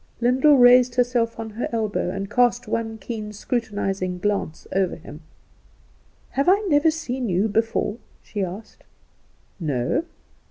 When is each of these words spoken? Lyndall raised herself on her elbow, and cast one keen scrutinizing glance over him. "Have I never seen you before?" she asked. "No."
Lyndall 0.19 0.57
raised 0.57 0.95
herself 0.95 1.39
on 1.39 1.51
her 1.51 1.69
elbow, 1.71 2.09
and 2.09 2.27
cast 2.27 2.67
one 2.67 2.97
keen 2.97 3.31
scrutinizing 3.31 4.17
glance 4.17 4.65
over 4.73 4.95
him. 4.95 5.21
"Have 6.31 6.49
I 6.49 6.57
never 6.61 6.89
seen 6.89 7.29
you 7.29 7.47
before?" 7.47 7.97
she 8.23 8.43
asked. 8.43 8.83
"No." 9.59 10.03